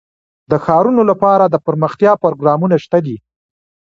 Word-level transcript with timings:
د 0.51 0.53
ښارونو 0.63 1.01
لپاره 1.11 1.43
دپرمختیا 1.55 2.11
پروګرامونه 2.23 2.75
شته 2.83 2.99
دي. 3.05 3.17